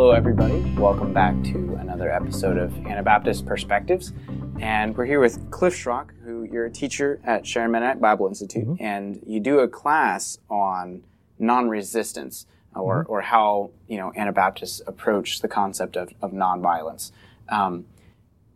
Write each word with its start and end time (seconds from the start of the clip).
Hello, 0.00 0.12
everybody. 0.12 0.62
Welcome 0.78 1.12
back 1.12 1.34
to 1.44 1.76
another 1.78 2.10
episode 2.10 2.56
of 2.56 2.74
Anabaptist 2.86 3.44
Perspectives. 3.44 4.14
And 4.58 4.96
we're 4.96 5.04
here 5.04 5.20
with 5.20 5.50
Cliff 5.50 5.74
Schrock, 5.74 6.12
who 6.24 6.44
you're 6.44 6.64
a 6.64 6.70
teacher 6.70 7.20
at 7.22 7.46
Sharon 7.46 7.70
Mennonite 7.72 8.00
Bible 8.00 8.26
Institute, 8.26 8.66
Mm-hmm. 8.66 8.82
and 8.82 9.22
you 9.26 9.40
do 9.40 9.58
a 9.58 9.68
class 9.68 10.38
on 10.48 11.02
non-resistance 11.38 12.46
or, 12.74 13.02
Mm-hmm. 13.02 13.12
or 13.12 13.20
how 13.20 13.72
you 13.88 13.98
know 13.98 14.10
Anabaptists 14.16 14.80
approach 14.86 15.40
the 15.40 15.48
concept 15.48 15.96
of, 15.98 16.14
of 16.22 16.30
nonviolence. 16.32 17.12
Um, 17.50 17.84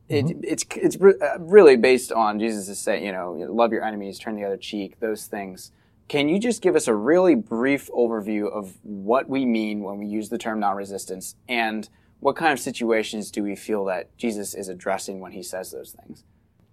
it, 0.09 0.25
Mm-hmm. 0.25 0.41
it's 0.45 0.65
it's 0.75 0.97
re- 0.97 1.21
uh, 1.21 1.39
really 1.41 1.77
based 1.77 2.11
on 2.11 2.39
Jesus 2.41 2.79
saying, 2.79 3.05
you 3.05 3.13
know, 3.13 3.33
love 3.51 3.71
your 3.71 3.85
enemies, 3.85 4.19
turn 4.19 4.35
the 4.37 4.45
other 4.47 4.57
cheek, 4.57 4.99
those 4.99 5.27
things. 5.27 5.73
Can 6.09 6.29
you 6.29 6.39
just 6.39 6.61
give 6.61 6.77
us 6.77 6.87
a 6.87 6.95
really 6.95 7.35
brief 7.35 7.91
overview 7.91 8.51
of 8.51 8.79
what 8.83 9.29
we 9.29 9.47
mean 9.47 9.81
when 9.83 9.99
we 9.99 10.07
use 10.07 10.29
the 10.29 10.39
term 10.39 10.61
non-resistance, 10.61 11.35
and 11.49 11.89
what 12.21 12.37
kind 12.37 12.53
of 12.53 12.61
situations 12.61 13.31
do 13.31 13.43
we 13.43 13.57
feel 13.57 13.85
that 13.87 14.17
Jesus 14.17 14.55
is 14.55 14.69
addressing 14.69 15.21
when 15.21 15.33
he 15.33 15.43
says 15.43 15.71
those 15.73 15.93
things? 15.93 16.25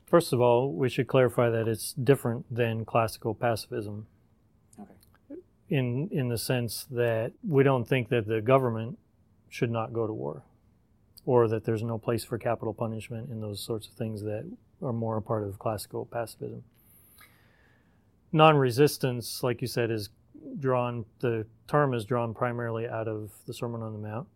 First 0.05 0.33
of 0.33 0.41
all, 0.41 0.71
we 0.73 0.89
should 0.89 1.07
clarify 1.07 1.49
that 1.49 1.67
it's 1.67 1.93
different 1.93 2.45
than 2.53 2.83
classical 2.83 3.33
pacifism. 3.33 4.07
Okay. 4.79 5.39
In 5.69 6.09
in 6.11 6.27
the 6.27 6.37
sense 6.37 6.85
that 6.91 7.31
we 7.47 7.63
don't 7.63 7.87
think 7.87 8.09
that 8.09 8.27
the 8.27 8.41
government 8.41 8.97
should 9.47 9.71
not 9.71 9.93
go 9.93 10.07
to 10.07 10.13
war, 10.13 10.43
or 11.25 11.47
that 11.47 11.63
there's 11.63 11.83
no 11.83 11.97
place 11.97 12.25
for 12.25 12.37
capital 12.37 12.73
punishment 12.73 13.29
and 13.29 13.41
those 13.41 13.61
sorts 13.61 13.87
of 13.87 13.93
things 13.93 14.21
that 14.23 14.45
are 14.81 14.93
more 14.93 15.17
a 15.17 15.21
part 15.21 15.43
of 15.43 15.59
classical 15.59 16.05
pacifism. 16.05 16.63
Non-resistance, 18.31 19.43
like 19.43 19.61
you 19.61 19.67
said, 19.67 19.91
is 19.91 20.09
drawn. 20.59 21.05
The 21.19 21.45
term 21.67 21.93
is 21.93 22.05
drawn 22.05 22.33
primarily 22.33 22.87
out 22.87 23.07
of 23.07 23.31
the 23.45 23.53
Sermon 23.53 23.81
on 23.81 23.93
the 23.93 23.99
Mount. 23.99 24.27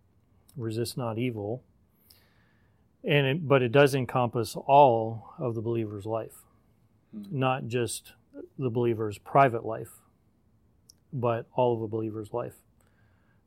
Resist 0.57 0.97
not 0.97 1.17
evil, 1.17 1.63
and 3.03 3.27
it, 3.27 3.47
but 3.47 3.61
it 3.61 3.71
does 3.71 3.93
encompass 3.93 4.55
all 4.55 5.33
of 5.37 5.53
the 5.55 5.61
believer's 5.61 6.05
life, 6.05 6.43
not 7.31 7.67
just 7.67 8.13
the 8.57 8.69
believer's 8.69 9.17
private 9.17 9.65
life, 9.65 9.91
but 11.11 11.45
all 11.53 11.73
of 11.73 11.81
a 11.81 11.87
believer's 11.87 12.33
life. 12.33 12.55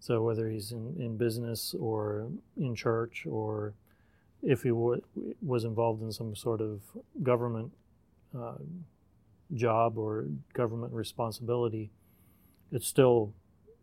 So 0.00 0.22
whether 0.22 0.48
he's 0.48 0.72
in, 0.72 0.94
in 0.98 1.16
business 1.16 1.74
or 1.78 2.28
in 2.56 2.74
church, 2.74 3.26
or 3.28 3.74
if 4.42 4.62
he 4.62 4.68
w- 4.68 5.02
was 5.42 5.64
involved 5.64 6.02
in 6.02 6.12
some 6.12 6.36
sort 6.36 6.60
of 6.60 6.80
government 7.22 7.72
uh, 8.38 8.54
job 9.54 9.98
or 9.98 10.26
government 10.52 10.92
responsibility, 10.92 11.90
it 12.70 12.82
still 12.82 13.32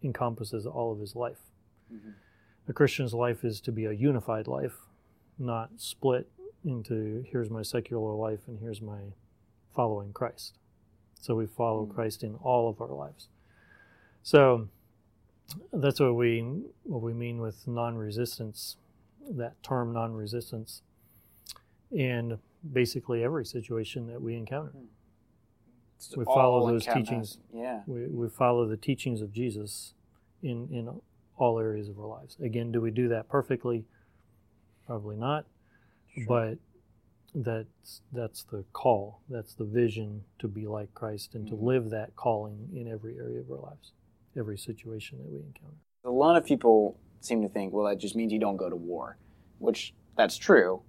encompasses 0.03 0.65
all 0.65 0.91
of 0.91 0.99
his 0.99 1.15
life. 1.15 1.39
Mm-hmm. 1.93 2.11
A 2.67 2.73
Christian's 2.73 3.13
life 3.13 3.43
is 3.43 3.61
to 3.61 3.71
be 3.71 3.85
a 3.85 3.91
unified 3.91 4.47
life, 4.47 4.77
not 5.37 5.69
split 5.77 6.29
into 6.63 7.23
here's 7.29 7.49
my 7.49 7.61
secular 7.61 8.13
life 8.13 8.39
and 8.47 8.59
here's 8.59 8.81
my 8.81 8.99
following 9.75 10.13
Christ. 10.13 10.57
So 11.21 11.35
we 11.35 11.45
follow 11.45 11.85
mm. 11.85 11.93
Christ 11.93 12.23
in 12.23 12.35
all 12.35 12.69
of 12.69 12.81
our 12.81 12.93
lives. 12.93 13.27
So 14.23 14.67
that's 15.71 15.99
what 15.99 16.15
we 16.15 16.41
what 16.83 17.01
we 17.01 17.13
mean 17.13 17.39
with 17.39 17.67
non-resistance, 17.67 18.77
that 19.29 19.61
term 19.61 19.93
non-resistance, 19.93 20.81
and 21.95 22.39
basically 22.73 23.23
every 23.23 23.45
situation 23.45 24.07
that 24.07 24.21
we 24.21 24.35
encounter. 24.35 24.71
Hmm. 24.71 24.85
It's 25.97 26.15
We 26.15 26.25
follow 26.25 26.67
those 26.67 26.85
teachings. 26.85 27.37
Yeah. 27.53 27.81
We, 27.87 28.07
we 28.07 28.29
follow 28.29 28.67
the 28.67 28.77
teachings 28.77 29.21
of 29.21 29.31
Jesus 29.31 29.93
in, 30.43 30.67
in 30.71 31.01
all 31.37 31.59
areas 31.59 31.89
of 31.89 31.99
our 31.99 32.07
lives. 32.07 32.37
Again, 32.41 32.71
do 32.71 32.81
we 32.81 32.91
do 32.91 33.07
that 33.09 33.29
perfectly? 33.29 33.85
Probably 34.85 35.15
not. 35.15 35.45
But 36.27 36.57
that's 37.33 38.01
that's 38.13 38.43
the 38.43 38.63
call. 38.71 39.21
That's 39.29 39.53
the 39.53 39.65
vision 39.65 40.23
to 40.39 40.47
be 40.47 40.65
like 40.67 40.93
Christ 40.93 41.35
and 41.35 41.45
to 41.47 41.53
mm-hmm. 41.53 41.65
live 41.65 41.89
that 41.89 42.15
calling 42.15 42.69
in 42.73 42.89
every 42.89 43.17
area 43.17 43.41
of 43.41 43.51
our 43.51 43.57
lives, 43.57 43.91
every 44.37 44.57
situation 44.57 45.17
that 45.17 45.29
we 45.29 45.39
encounter. 45.39 45.75
A 46.05 46.09
lot 46.09 46.37
of 46.37 46.45
people 46.45 46.97
seem 47.19 47.41
to 47.41 47.49
think, 47.49 47.73
well, 47.73 47.85
that 47.87 47.97
just 47.97 48.15
means 48.15 48.31
you 48.31 48.39
don't 48.39 48.57
go 48.57 48.69
to 48.69 48.75
war, 48.75 49.17
which 49.57 49.93
that's 50.15 50.37
true, 50.37 50.81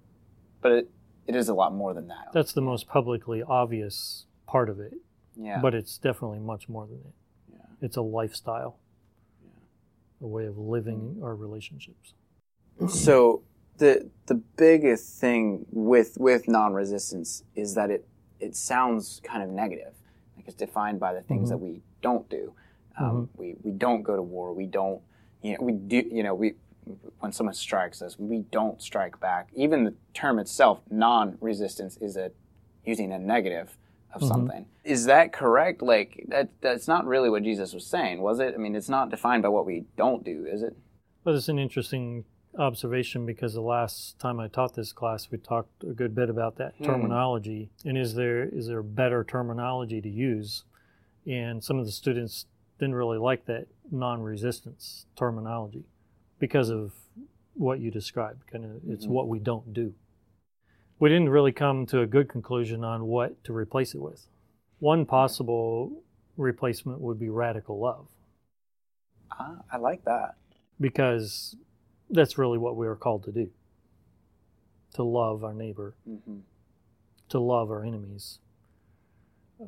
but 0.61 0.71
it, 0.71 0.89
it 1.25 1.35
is 1.35 1.49
a 1.49 1.53
lot 1.53 1.73
more 1.73 1.93
than 1.93 2.07
that. 2.07 2.29
That's 2.33 2.53
the 2.53 2.61
most 2.61 2.87
publicly 2.87 3.43
obvious 3.43 4.26
part 4.47 4.69
of 4.69 4.79
it, 4.79 4.93
yeah. 5.35 5.59
but 5.61 5.75
it's 5.75 5.97
definitely 5.97 6.39
much 6.39 6.67
more 6.67 6.87
than 6.87 6.97
it. 6.97 7.13
Yeah. 7.53 7.59
It's 7.81 7.97
a 7.97 8.01
lifestyle, 8.01 8.79
yeah. 9.43 10.25
a 10.25 10.27
way 10.27 10.45
of 10.45 10.57
living 10.57 11.19
our 11.23 11.35
relationships. 11.35 12.13
so 12.87 13.43
the 13.77 14.09
the 14.27 14.35
biggest 14.57 15.19
thing 15.19 15.65
with 15.71 16.17
with 16.19 16.47
non-resistance 16.47 17.43
is 17.55 17.75
that 17.75 17.89
it 17.91 18.07
it 18.39 18.55
sounds 18.55 19.19
kind 19.23 19.43
of 19.43 19.49
negative 19.49 19.93
like 20.35 20.45
it's 20.47 20.55
defined 20.55 20.99
by 20.99 21.13
the 21.13 21.21
things 21.21 21.47
Mhm. 21.47 21.51
that 21.51 21.57
we 21.57 21.81
don't 22.01 22.27
do 22.29 22.53
um, 22.99 23.29
we 23.35 23.55
we 23.63 23.71
don't 23.71 24.01
go 24.03 24.15
to 24.15 24.21
war 24.21 24.53
we 24.53 24.65
don't 24.65 25.01
you 25.43 25.51
know 25.53 25.59
we 25.61 25.73
do 25.73 26.03
you 26.11 26.23
know 26.23 26.33
we 26.35 26.53
when 27.19 27.31
someone 27.31 27.53
strikes 27.55 28.01
us 28.01 28.17
we 28.17 28.39
don't 28.51 28.81
strike 28.81 29.19
back 29.19 29.49
even 29.55 29.83
the 29.83 29.93
term 30.13 30.37
itself 30.39 30.79
non-resistance 30.89 31.97
is 31.97 32.15
a 32.17 32.31
using 32.85 33.11
a 33.11 33.19
negative 33.19 33.77
of 34.13 34.21
Mhm. 34.21 34.27
something 34.27 34.65
is 34.83 35.05
that 35.05 35.33
correct 35.33 35.81
like 35.81 36.25
that 36.29 36.49
that's 36.61 36.87
not 36.87 37.05
really 37.05 37.29
what 37.29 37.43
jesus 37.43 37.73
was 37.73 37.85
saying 37.85 38.21
was 38.21 38.39
it 38.39 38.53
i 38.53 38.57
mean 38.57 38.75
it's 38.75 38.89
not 38.89 39.09
defined 39.09 39.43
by 39.43 39.49
what 39.49 39.65
we 39.65 39.85
don't 39.97 40.23
do 40.23 40.45
is 40.45 40.61
it 40.63 40.75
Well, 41.23 41.35
it's 41.35 41.49
an 41.49 41.59
interesting 41.59 42.23
observation 42.57 43.25
because 43.25 43.53
the 43.53 43.61
last 43.61 44.17
time 44.17 44.39
I 44.39 44.47
taught 44.47 44.73
this 44.75 44.93
class, 44.93 45.29
we 45.29 45.37
talked 45.37 45.83
a 45.83 45.87
good 45.93 46.15
bit 46.15 46.29
about 46.29 46.55
that 46.55 46.73
Hmm. 46.77 46.85
terminology. 46.85 47.69
And 47.85 47.97
is 47.97 48.15
there 48.15 48.45
is 48.45 48.67
there 48.67 48.81
better 48.81 49.23
terminology 49.25 49.99
to 50.01 50.09
use? 50.09 50.63
And 51.27 51.61
some 51.63 51.77
of 51.79 51.85
the 51.85 51.91
students 51.91 52.45
didn't 52.79 52.95
really 52.95 53.17
like 53.17 53.45
that 53.45 53.67
non-resistance 53.91 55.05
terminology 55.17 55.83
because 56.39 56.69
of 56.69 56.93
what 57.55 57.79
you 57.79 57.91
described. 57.91 58.47
Kind 58.47 58.63
of, 58.65 58.81
it's 58.89 59.05
Mhm. 59.05 59.09
what 59.09 59.27
we 59.27 59.39
don't 59.39 59.73
do. 59.73 59.93
We 60.99 61.09
didn't 61.09 61.29
really 61.29 61.51
come 61.51 61.85
to 61.87 62.01
a 62.01 62.07
good 62.07 62.27
conclusion 62.27 62.83
on 62.83 63.05
what 63.05 63.43
to 63.43 63.53
replace 63.53 63.93
it 63.93 64.01
with. 64.01 64.27
One 64.79 65.05
possible 65.05 66.03
replacement 66.37 66.99
would 67.01 67.19
be 67.19 67.29
radical 67.29 67.79
love. 67.79 68.07
Ah, 69.31 69.57
i 69.71 69.77
like 69.77 70.03
that. 70.05 70.35
Because 70.79 71.55
that's 72.09 72.37
really 72.37 72.57
what 72.57 72.75
we 72.75 72.87
are 72.87 72.95
called 72.95 73.23
to 73.25 73.31
do. 73.31 73.49
To 74.93 75.03
love 75.03 75.43
our 75.43 75.53
neighbor. 75.53 75.95
Hmm 76.05 76.39
to 77.29 77.39
love 77.39 77.69
our 77.69 77.83
enemies. 77.83 78.39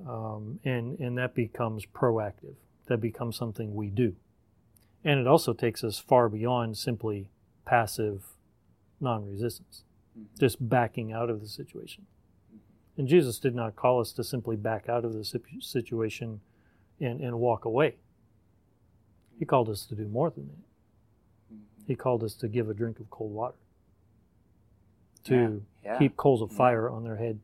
Um, 0.08 0.60
and 0.64 1.00
and 1.00 1.18
that 1.18 1.34
becomes 1.34 1.86
proactive. 1.86 2.56
That 2.88 3.00
becomes 3.00 3.36
something 3.36 3.74
we 3.74 3.90
do. 3.90 4.16
And 5.04 5.20
it 5.20 5.28
also 5.28 5.54
takes 5.54 5.84
us 5.84 5.98
far 5.98 6.30
beyond 6.30 6.78
simply 6.78 7.30
passive 7.66 8.36
non-resistance 10.20 10.40
just 10.40 10.70
backing 10.70 11.12
out 11.12 11.30
of 11.30 11.42
the 11.42 11.48
situation. 11.48 12.06
And 12.98 13.08
jesus 13.08 13.40
did 13.40 13.56
not 13.56 13.76
call 13.76 14.00
us 14.02 14.12
to 14.14 14.24
simply 14.24 14.56
back 14.56 14.90
out 14.90 15.06
of 15.06 15.14
the 15.14 15.24
situation 15.60 16.42
and, 17.00 17.22
and 17.22 17.40
walk 17.40 17.66
away. 17.66 17.96
He 19.38 19.46
called 19.46 19.70
us 19.70 19.86
to 19.86 19.96
do 19.96 20.08
more 20.08 20.30
than 20.30 20.48
that. 20.48 21.56
Mm-hmm. 21.56 21.84
He 21.88 21.96
called 21.96 22.24
us 22.24 22.34
to 22.36 22.48
give 22.50 22.70
a 22.70 22.74
drink 22.74 23.00
of 23.00 23.10
cold 23.10 23.34
water. 23.34 23.56
To 25.26 25.64
Yeah, 25.84 25.92
yeah. 25.94 26.00
heap 26.00 26.18
coals 26.18 26.42
of 26.42 26.50
mm-hmm. 26.50 26.58
fire 26.58 26.90
on 26.90 27.04
their 27.04 27.16
head. 27.16 27.40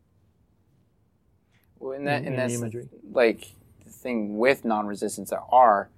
Well, 1.80 1.94
and 1.94 2.08
that, 2.08 2.22
in- 2.22 2.28
and 2.28 2.36
in 2.36 2.36
that's 2.36 2.56
imagery. 2.56 2.90
like 3.12 3.54
the 3.86 3.92
thing 3.92 4.38
with 4.38 4.66
non-resistance. 4.66 5.30
There 5.30 5.40
are, 5.52 5.90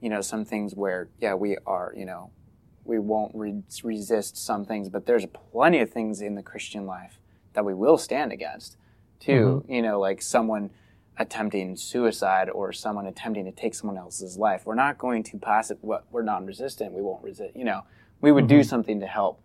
you 0.00 0.08
know, 0.08 0.20
some 0.22 0.44
things 0.44 0.74
where 0.74 1.08
yeah, 1.20 1.34
we 1.34 1.56
are, 1.66 1.92
you 1.96 2.06
know, 2.06 2.30
we 2.86 2.98
won't 2.98 3.32
re- 3.34 3.62
resist 3.82 4.36
some 4.36 4.64
things, 4.64 4.88
but 4.88 5.06
there's 5.06 5.26
plenty 5.52 5.80
of 5.80 5.90
things 5.90 6.20
in 6.20 6.34
the 6.34 6.42
Christian 6.42 6.86
life 6.86 7.18
that 7.54 7.64
we 7.64 7.74
will 7.74 7.98
stand 7.98 8.32
against, 8.32 8.76
too. 9.20 9.62
Mm-hmm. 9.62 9.72
You 9.72 9.82
know, 9.82 10.00
like 10.00 10.22
someone 10.22 10.70
attempting 11.18 11.76
suicide 11.76 12.50
or 12.50 12.72
someone 12.72 13.06
attempting 13.06 13.44
to 13.46 13.52
take 13.52 13.74
someone 13.74 13.96
else's 13.96 14.36
life. 14.36 14.66
We're 14.66 14.74
not 14.74 14.98
going 14.98 15.22
to 15.24 15.38
pass 15.38 15.70
it. 15.70 15.78
What 15.80 16.04
we're 16.10 16.22
non-resistant. 16.22 16.92
We 16.92 17.00
won't 17.00 17.24
resist. 17.24 17.56
You 17.56 17.64
know, 17.64 17.84
we 18.20 18.30
would 18.32 18.46
do 18.46 18.60
Mhm. 18.60 18.66
something 18.66 19.00
to 19.00 19.06
help. 19.06 19.40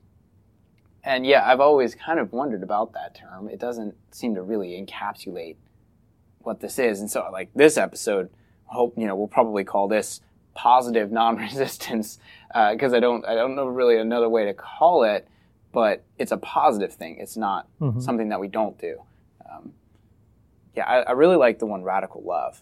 And 1.03 1.25
yeah, 1.25 1.49
I've 1.49 1.61
always 1.61 1.95
kind 1.95 2.19
of 2.19 2.31
wondered 2.33 2.61
about 2.61 2.94
that 2.94 3.15
term. 3.15 3.49
It 3.49 3.59
doesn't 3.59 3.95
seem 4.11 4.35
to 4.35 4.41
really 4.44 4.79
encapsulate 4.79 5.55
what 6.39 6.59
this 6.59 6.77
is. 6.77 6.99
And 6.99 7.09
so, 7.09 7.27
like 7.31 7.49
this 7.55 7.77
episode, 7.77 8.29
I 8.69 8.75
hope 8.75 8.97
you 8.97 9.07
know 9.07 9.15
we'll 9.15 9.27
probably 9.27 9.63
call 9.63 9.87
this 9.87 10.21
positive 10.53 11.11
non-resistance 11.11 12.19
because 12.71 12.94
I 12.94 13.00
don't 13.00 13.25
I 13.25 13.36
don't 13.36 13.56
know 13.56 13.68
really 13.68 13.98
another 13.98 14.30
way 14.30 14.45
to 14.45 14.53
call 14.53 15.03
it, 15.03 15.27
but 15.71 16.03
it's 16.18 16.31
a 16.31 16.38
positive 16.38 16.94
thing. 16.94 17.18
It's 17.19 17.38
not 17.38 17.68
Mhm. 17.80 18.01
something 18.01 18.30
that 18.30 18.39
we 18.39 18.48
don't 18.48 18.77
do. 18.80 19.01
Um, 19.51 19.74
yeah, 20.75 20.86
I, 20.86 21.01
I 21.01 21.12
really 21.12 21.36
like 21.38 21.59
the 21.59 21.65
one 21.65 21.83
radical 21.83 22.21
love 22.24 22.62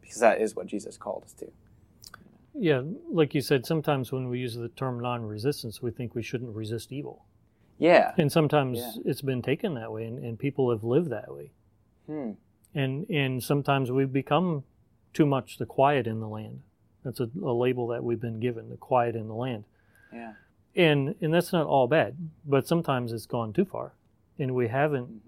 because 0.00 0.18
that 0.20 0.40
is 0.40 0.54
what 0.56 0.66
Jesus 0.66 0.96
called 0.96 1.24
us 1.24 1.32
to. 1.34 1.50
Yeah, 2.54 2.82
like 3.10 3.34
you 3.34 3.40
said, 3.40 3.64
sometimes 3.64 4.12
when 4.12 4.28
we 4.28 4.38
use 4.38 4.54
the 4.56 4.68
term 4.68 5.00
non-resistance, 5.00 5.80
we 5.80 5.90
think 5.90 6.14
we 6.14 6.22
shouldn't 6.22 6.54
resist 6.54 6.92
evil, 6.92 7.24
Yeah. 7.78 8.12
and 8.18 8.30
sometimes 8.30 8.78
Yeah. 8.78 8.92
it's 9.06 9.22
been 9.22 9.40
taken 9.40 9.72
that 9.74 9.90
way, 9.90 10.04
and, 10.04 10.18
and 10.18 10.38
people 10.38 10.70
have 10.70 10.84
lived 10.84 11.08
that 11.10 11.32
way. 11.32 11.52
Hmm. 12.06 12.32
and 12.74 13.08
and 13.10 13.42
sometimes 13.42 13.92
we've 13.92 14.12
become 14.12 14.64
too 15.12 15.24
much 15.26 15.58
the 15.58 15.66
quiet 15.66 16.06
in 16.06 16.20
the 16.20 16.28
land. 16.28 16.62
That's 17.04 17.20
a, 17.20 17.28
a 17.42 17.52
label 17.52 17.88
that 17.88 18.02
we've 18.04 18.20
been 18.20 18.40
given, 18.40 18.68
the 18.70 18.76
quiet 18.76 19.16
in 19.16 19.26
the 19.28 19.34
land, 19.34 19.64
Yeah. 20.12 20.34
and 20.76 21.14
and 21.20 21.34
that's 21.34 21.52
not 21.52 21.66
all 21.66 21.86
bad, 21.88 22.16
but 22.46 22.66
sometimes 22.68 23.12
it's 23.12 23.26
gone 23.26 23.52
too 23.52 23.64
far, 23.64 23.94
and 24.38 24.54
we 24.54 24.68
haven't 24.68 25.20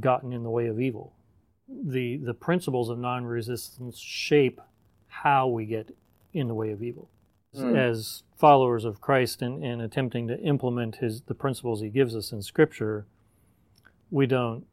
gotten 0.00 0.32
in 0.32 0.42
the 0.42 0.50
way 0.50 0.66
of 0.66 0.80
evil. 0.80 1.12
The 1.68 2.16
the 2.16 2.34
principles 2.34 2.88
of 2.88 2.98
non-resistance 2.98 3.98
shape 3.98 4.60
how 5.08 5.48
we 5.48 5.66
get 5.66 5.94
in 6.32 6.48
the 6.48 6.54
way 6.54 6.70
of 6.70 6.82
evil. 6.82 7.10
Hmm. 7.54 7.74
As 7.76 8.22
followers 8.36 8.84
of 8.84 9.00
Christ 9.00 9.42
and, 9.42 9.64
and 9.64 9.82
attempting 9.82 10.28
to 10.28 10.38
implement 10.40 10.96
his 10.96 11.22
the 11.22 11.34
principles 11.34 11.80
he 11.80 11.88
gives 11.90 12.14
us 12.16 12.32
in 12.32 12.40
Scripture, 12.42 13.06
we 14.10 14.26
don't 14.26 14.64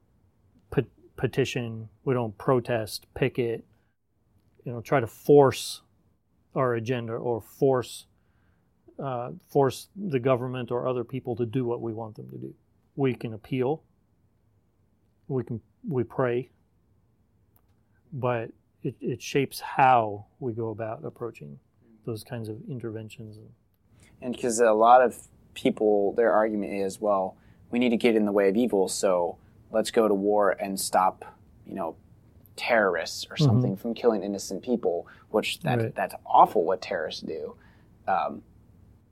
pet- 0.71 0.85
petition, 1.17 1.89
we 2.05 2.13
don't 2.13 2.37
protest, 2.37 3.07
picket, 3.13 3.65
you 4.63 4.71
know, 4.71 4.81
try 4.81 4.99
to 4.99 5.07
force 5.07 5.81
our 6.55 6.75
agenda 6.75 7.13
or 7.13 7.41
force 7.41 8.07
uh, 8.97 9.31
force 9.45 9.89
the 9.95 10.19
government 10.19 10.71
or 10.71 10.87
other 10.87 11.03
people 11.03 11.35
to 11.35 11.45
do 11.45 11.65
what 11.65 11.81
we 11.81 11.93
want 11.93 12.15
them 12.15 12.29
to 12.29 12.37
do. 12.37 12.53
We 12.95 13.13
can 13.13 13.33
appeal, 13.33 13.83
we 15.27 15.43
can 15.43 15.59
we 15.87 16.03
pray, 16.03 16.49
but 18.13 18.51
it, 18.83 18.95
it 19.01 19.21
shapes 19.21 19.59
how 19.59 20.27
we 20.39 20.53
go 20.53 20.69
about 20.69 21.03
approaching 21.03 21.59
those 22.05 22.23
kinds 22.23 22.47
of 22.47 22.57
interventions. 22.69 23.37
And 24.21 24.33
because 24.33 24.59
a 24.59 24.71
lot 24.71 25.01
of 25.01 25.17
people, 25.53 26.13
their 26.13 26.31
argument 26.31 26.73
is, 26.73 27.01
well, 27.01 27.35
we 27.71 27.79
need 27.79 27.89
to 27.89 27.97
get 27.97 28.15
in 28.15 28.25
the 28.25 28.31
way 28.31 28.47
of 28.47 28.55
evil, 28.55 28.87
so 28.87 29.37
let's 29.71 29.91
go 29.91 30.07
to 30.07 30.13
war 30.13 30.51
and 30.51 30.79
stop, 30.79 31.35
you 31.65 31.75
know, 31.75 31.95
terrorists 32.55 33.25
or 33.29 33.35
something 33.37 33.75
from 33.75 33.93
killing 33.93 34.23
innocent 34.23 34.63
people, 34.63 35.07
which 35.29 35.59
that 35.61 35.79
Right. 35.79 35.95
that's 35.95 36.15
awful 36.25 36.63
what 36.63 36.81
terrorists 36.81 37.21
do. 37.21 37.55
Um, 38.07 38.43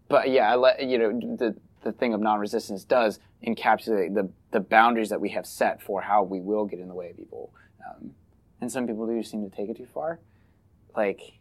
but 0.07 0.29
yeah, 0.29 0.51
I 0.51 0.55
let 0.55 0.83
you 0.83 0.97
know 0.97 1.35
the 1.37 1.55
the 1.81 1.91
thing 1.91 2.13
of 2.13 2.21
non-resistance 2.21 2.85
does 2.85 3.19
encapsulate 3.45 4.13
the 4.13 4.29
the 4.51 4.59
boundaries 4.59 5.09
that 5.09 5.19
we 5.19 5.29
have 5.29 5.45
set 5.45 5.81
for 5.81 6.01
how 6.01 6.23
we 6.23 6.39
will 6.39 6.65
get 6.65 6.79
in 6.79 6.87
the 6.87 6.93
way 6.95 7.09
of 7.09 7.19
evil. 7.19 7.53
Um, 7.85 8.13
and 8.61 8.71
some 8.71 8.87
people 8.87 9.05
do 9.05 9.21
seem 9.23 9.49
to 9.49 9.55
take 9.55 9.69
it 9.69 9.75
too 9.75 9.87
far. 9.93 10.19
Like, 10.95 11.39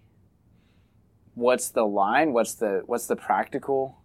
what's 1.35 1.69
the 1.71 1.85
line? 1.87 2.33
What's 2.33 2.55
the 2.55 2.83
what's 2.87 3.07
the 3.07 3.17
practical 3.17 3.99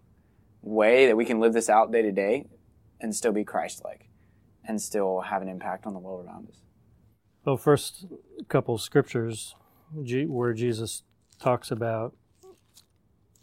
way 0.61 1.07
that 1.07 1.15
we 1.15 1.25
can 1.25 1.39
live 1.39 1.53
this 1.53 1.69
out 1.69 1.91
day 1.91 2.01
to 2.01 2.11
day 2.11 2.45
and 2.99 3.15
still 3.15 3.31
be 3.31 3.43
Christ-like 3.43 4.07
and 4.67 4.81
still 4.81 5.21
have 5.21 5.41
an 5.41 5.47
impact 5.47 5.85
on 5.85 5.93
the 5.93 5.99
world 5.99 6.25
around 6.25 6.49
us? 6.49 6.61
Well, 7.47 7.55
first 7.55 8.07
couple 8.49 8.77
scriptures 8.77 9.55
where 9.93 10.53
Jesus 10.53 11.03
talks 11.39 11.71
about 11.71 12.13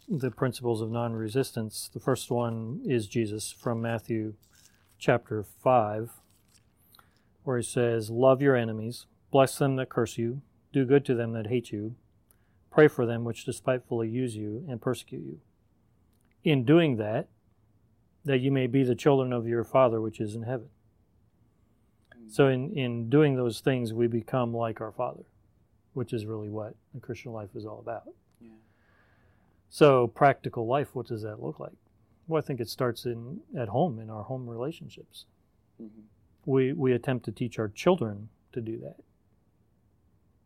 the 0.07 0.29
principles 0.29 0.79
of 0.79 0.91
non-resistance. 0.91 1.89
The 1.91 1.99
first 1.99 2.29
one 2.29 2.81
is 2.85 3.07
Jesus 3.07 3.51
from 3.51 3.81
Matthew 3.81 4.35
chapter 4.99 5.41
5 5.41 6.21
where 7.45 7.57
he 7.57 7.63
says, 7.63 8.11
"Love 8.11 8.43
your 8.43 8.55
enemies, 8.55 9.07
bless 9.31 9.57
them 9.57 9.75
that 9.77 9.89
curse 9.89 10.19
you, 10.19 10.43
do 10.71 10.85
good 10.85 11.03
to 11.05 11.15
them 11.15 11.31
that 11.31 11.47
hate 11.47 11.71
you, 11.71 11.95
pray 12.69 12.87
for 12.87 13.07
them 13.07 13.23
which 13.23 13.43
despitefully 13.43 14.07
use 14.07 14.35
you 14.35 14.63
and 14.69 14.79
persecute 14.79 15.25
you. 15.25 15.41
In 16.43 16.63
doing 16.63 16.97
that, 16.97 17.27
that 18.23 18.37
you 18.37 18.51
may 18.51 18.67
be 18.67 18.83
the 18.83 18.93
children 18.93 19.33
of 19.33 19.47
your 19.47 19.63
Father 19.63 19.99
which 19.99 20.21
is 20.21 20.35
in 20.35 20.43
heaven." 20.43 20.69
So 22.27 22.47
in, 22.47 22.71
in 22.77 23.09
doing 23.09 23.35
those 23.35 23.59
things, 23.59 23.93
we 23.93 24.07
become 24.07 24.53
like 24.53 24.81
our 24.81 24.91
Father, 24.91 25.23
which 25.93 26.11
is 26.13 26.25
really 26.25 26.49
what 26.49 26.75
the 26.93 26.99
Christian 26.99 27.31
life 27.31 27.49
is 27.55 27.65
all 27.65 27.79
about. 27.79 28.03
Yeah. 28.41 28.49
So 29.69 30.07
practical 30.07 30.65
life, 30.65 30.95
what 30.95 31.07
does 31.07 31.21
that 31.23 31.41
look 31.41 31.59
like? 31.59 31.73
Well, 32.27 32.39
I 32.41 32.45
think 32.45 32.59
it 32.59 32.69
starts 32.69 33.05
in 33.05 33.41
at 33.57 33.67
home 33.69 33.99
in 33.99 34.09
our 34.09 34.23
home 34.23 34.49
relationships. 34.49 35.25
Mhm. 35.81 35.89
We 36.45 36.73
we 36.73 36.93
attempt 36.93 37.25
to 37.25 37.31
teach 37.31 37.59
our 37.59 37.67
children 37.67 38.29
to 38.53 38.61
do 38.61 38.77
that, 38.79 38.97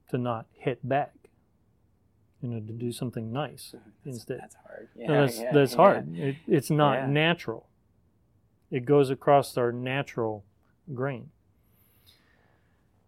to 0.10 0.18
not 0.18 0.48
hit 0.54 0.86
back, 0.88 1.14
you 2.42 2.50
know, 2.50 2.60
to 2.60 2.74
do 2.74 2.92
something 2.92 3.32
nice 3.32 3.74
instead. 4.06 4.40
That's 4.42 4.56
hard. 4.56 4.90
No, 4.96 5.04
Yeah, 5.04 5.22
that's 5.22 5.40
yeah, 5.40 5.52
that's 5.54 5.72
yeah. 5.72 5.78
hard. 5.78 6.18
It, 6.18 6.36
it's 6.48 6.70
not 6.70 6.96
Yeah. 7.00 7.08
natural. 7.08 7.68
It 8.72 8.86
goes 8.86 9.10
across 9.10 9.58
our 9.58 9.72
natural 9.72 10.44
grain. 10.94 11.32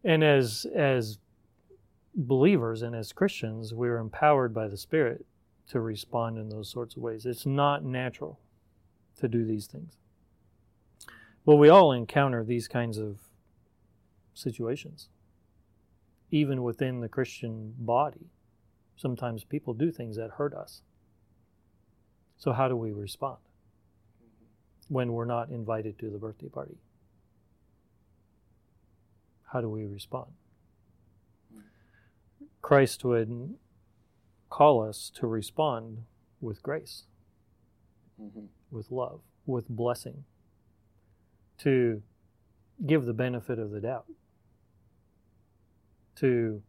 And 0.04 0.24
as 0.24 0.66
as 0.76 1.20
believers 2.16 2.82
and 2.82 2.96
as 2.96 3.14
Christians, 3.14 3.74
we're 3.74 3.98
empowered 3.98 4.54
by 4.54 4.68
the 4.68 4.78
Spirit 4.78 5.26
to 5.70 5.80
respond 5.80 6.38
in 6.38 6.50
those 6.50 6.70
sorts 6.70 6.96
of 6.96 7.02
ways. 7.02 7.26
It's 7.26 7.46
not 7.46 7.84
natural 7.84 8.40
to 9.20 9.28
do 9.28 9.46
these 9.46 9.68
things. 9.68 9.94
Well, 11.46 11.58
we 11.58 11.70
all 11.70 11.92
encounter 11.92 12.44
these 12.44 12.68
kinds 12.68 12.98
of 12.98 13.20
situations, 14.34 15.10
even 16.30 16.62
within 16.62 17.00
the 17.00 17.10
Christian 17.10 17.74
body. 17.78 18.30
Sometimes 18.96 19.44
people 19.44 19.74
do 19.74 19.92
things 19.92 20.18
that 20.18 20.32
hurt 20.32 20.54
us. 20.54 20.82
So, 22.38 22.52
how 22.52 22.68
do 22.68 22.76
we 22.76 22.92
respond 22.92 23.38
when 24.88 25.14
we're 25.14 25.26
not 25.26 25.50
invited 25.50 25.98
to 26.00 26.10
the 26.10 26.18
birthday 26.18 26.50
party? 26.50 26.78
How 29.52 29.60
do 29.60 29.70
we 29.70 29.86
respond? 29.86 30.32
Christ 32.62 33.04
would 33.04 33.58
call 34.50 34.82
us 34.82 35.10
to 35.16 35.28
respond 35.28 36.06
with 36.40 36.64
grace, 36.64 37.06
Mhm. 38.18 38.48
with 38.72 38.92
love, 38.92 39.22
with 39.46 39.68
blessing, 39.68 40.24
to 41.58 42.02
give 42.86 43.06
the 43.06 43.14
benefit 43.14 43.60
of 43.60 43.72
the 43.72 43.82
doubt, 43.82 44.10
to 46.16 46.64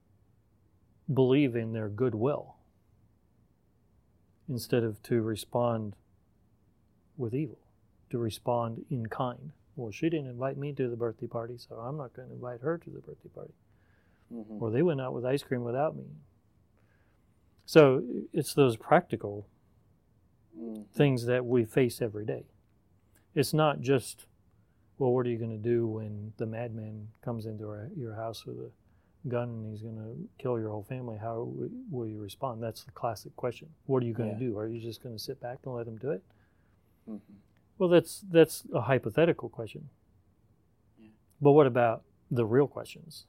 believe 1.13 1.55
in 1.55 1.73
their 1.73 1.89
goodwill 1.89 2.57
instead 4.49 4.83
of 4.83 5.01
to 5.05 5.23
respond 5.23 5.95
with 7.17 7.33
evil, 7.33 7.59
to 8.11 8.19
respond 8.19 8.85
in 8.91 9.07
kind. 9.07 9.53
Well, 9.77 9.91
she 9.91 10.11
didn't 10.11 10.29
invite 10.29 10.57
me 10.59 10.73
to 10.75 10.89
the 10.89 10.97
birthday 10.97 11.27
party, 11.27 11.57
so 11.57 11.77
I'm 11.77 11.97
not 11.97 12.13
going 12.15 12.29
to 12.29 12.35
invite 12.35 12.61
her 12.61 12.77
to 12.79 12.91
the 12.91 13.01
birthday 13.01 13.29
party. 13.31 13.55
Mhm. 14.33 14.61
Or 14.61 14.71
they 14.71 14.83
went 14.83 15.01
out 15.01 15.15
with 15.15 15.25
ice 15.25 15.43
cream 15.43 15.65
without 15.65 15.97
me. 15.97 16.05
So 17.65 18.03
it's 18.33 18.55
those 18.55 18.77
practical 18.77 19.47
Mhm. 20.59 20.87
things 20.89 21.25
that 21.27 21.47
we 21.47 21.65
face 21.65 22.03
every 22.03 22.25
day. 22.27 22.45
It's 23.35 23.55
not 23.55 23.81
just, 23.81 24.27
well, 24.99 25.13
what 25.15 25.27
are 25.27 25.31
you 25.31 25.39
going 25.39 25.51
to 25.51 25.57
do 25.57 25.87
when 25.87 26.35
the 26.37 26.45
madman 26.47 27.09
comes 27.23 27.47
into 27.47 27.67
our, 27.69 27.89
your 27.97 28.15
house 28.15 28.45
with 28.45 28.59
a 28.59 28.71
gun 29.29 29.49
and 29.49 29.67
he's 29.71 29.83
going 29.83 29.97
to 29.97 30.29
kill 30.39 30.59
your 30.59 30.69
whole 30.71 30.83
family? 30.83 31.17
How 31.17 31.51
will 31.91 32.07
you 32.07 32.19
respond? 32.19 32.63
That's 32.63 32.85
the 32.85 32.91
classic 32.93 33.35
question. 33.37 33.73
What 33.87 34.03
are 34.03 34.07
you 34.07 34.13
going 34.13 34.31
Yeah. 34.31 34.39
to 34.39 34.45
do? 34.51 34.59
Are 34.59 34.69
you 34.69 34.81
just 34.81 35.03
going 35.03 35.15
to 35.15 35.23
sit 35.23 35.41
back 35.41 35.61
and 35.65 35.75
let 35.75 35.87
him 35.89 35.97
do 35.97 36.11
it? 36.11 36.23
Mhm. 37.09 37.21
Well, 37.83 37.89
that's 37.89 38.21
that's 38.31 38.63
a 38.73 38.83
hypothetical 38.83 39.49
question. 39.49 39.89
Yeah. 41.01 41.09
But 41.41 41.51
what 41.51 41.67
about 41.67 42.05
the 42.31 42.47
real 42.47 42.69
questions? 42.69 43.27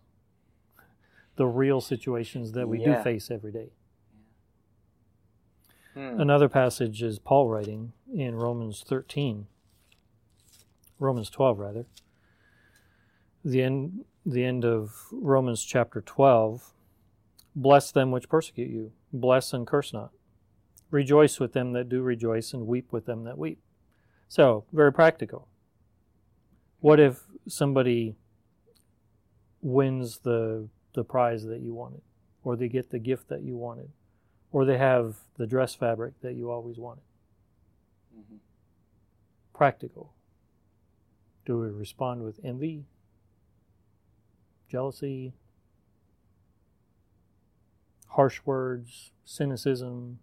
The 1.37 1.47
real 1.47 1.81
situations 1.81 2.51
that 2.51 2.69
we 2.69 2.79
Yeah. 2.79 2.97
do 2.97 3.03
face 3.03 3.31
every 3.31 3.51
day. 3.51 3.71
Hmm. 5.95 6.21
Another 6.21 6.47
passage 6.49 7.01
is 7.01 7.17
Paul 7.17 7.49
writing 7.49 7.93
in 8.13 8.35
Romans 8.35 8.83
13, 8.83 9.47
Romans 10.99 11.31
12 11.31 11.57
rather. 11.57 11.87
The 13.43 13.63
end, 13.63 14.05
the 14.23 14.45
end 14.45 14.63
of 14.65 15.07
Romans 15.11 15.63
chapter 15.63 15.99
12. 15.99 16.75
Bless 17.55 17.91
them 17.91 18.11
which 18.11 18.29
persecute 18.29 18.69
you, 18.69 18.91
bless 19.11 19.51
and 19.51 19.65
curse 19.65 19.91
not. 19.91 20.11
Rejoice 20.91 21.39
with 21.39 21.53
them 21.53 21.73
that 21.73 21.89
do 21.89 22.03
rejoice, 22.03 22.53
and 22.53 22.67
weep 22.67 22.93
with 22.93 23.07
them 23.07 23.23
that 23.23 23.39
weep. 23.39 23.59
So, 24.33 24.65
very 24.73 24.91
practical. 24.91 25.47
What 26.79 26.99
if 26.99 27.21
somebody 27.47 28.15
wins 29.61 30.17
the 30.17 30.67
the 30.93 31.03
prize 31.03 31.43
that 31.43 31.61
you 31.61 31.75
wanted, 31.75 32.01
or 32.43 32.55
they 32.55 32.67
get 32.67 32.89
the 32.89 32.97
gift 32.97 33.29
that 33.29 33.43
you 33.43 33.55
wanted, 33.55 33.91
or 34.51 34.65
they 34.65 34.79
have 34.79 35.17
the 35.37 35.45
dress 35.45 35.75
fabric 35.75 36.19
that 36.21 36.33
you 36.33 36.49
always 36.49 36.79
wanted? 36.79 37.03
Mhm. 38.17 38.39
Practical. 39.53 40.15
Do 41.45 41.59
we 41.59 41.67
respond 41.67 42.23
with 42.23 42.39
envy, 42.43 42.87
jealousy, 44.67 45.35
harsh 48.07 48.41
words, 48.45 49.11
cynicism, 49.25 50.17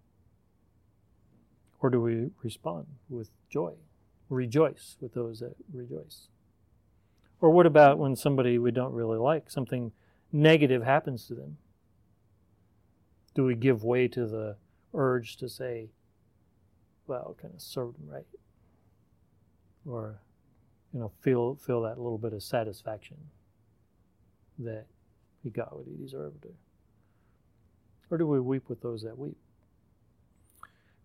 Or 1.82 1.88
do 1.88 2.00
we 2.00 2.30
respond 2.42 2.86
with 3.08 3.30
joy? 3.48 3.76
Rejoice 4.30 4.96
with 5.00 5.12
those 5.12 5.40
that 5.40 5.56
rejoice? 5.72 6.28
Or 7.40 7.50
what 7.50 7.66
about 7.66 7.98
when 7.98 8.16
somebody 8.16 8.58
we 8.58 8.70
don't 8.70 8.92
really 8.92 9.18
like, 9.18 9.50
something 9.50 9.92
negative 10.32 10.82
happens 10.82 11.26
to 11.26 11.34
them? 11.34 11.58
Do 13.34 13.44
we 13.44 13.54
give 13.54 13.84
way 13.84 14.08
to 14.08 14.26
the 14.26 14.56
urge 14.94 15.36
to 15.36 15.48
say, 15.48 15.90
well, 17.06 17.36
kind 17.40 17.54
of 17.54 17.60
served 17.60 17.98
them 17.98 18.08
right? 18.08 18.26
Or, 19.84 20.20
you 20.92 21.00
know, 21.00 21.12
feel 21.22 21.56
feel 21.56 21.82
that 21.82 21.98
little 21.98 22.18
bit 22.18 22.32
of 22.32 22.42
satisfaction 22.42 23.16
that 24.58 24.86
he 25.42 25.50
got 25.50 25.74
what 25.74 25.86
he 25.86 25.96
deserved? 25.96 26.44
Or, 26.44 26.54
or 28.10 28.18
do 28.18 28.26
we 28.26 28.40
weep 28.40 28.68
with 28.68 28.82
those 28.82 29.02
that 29.02 29.18
weep? 29.18 29.36